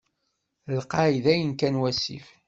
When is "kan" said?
1.59-1.75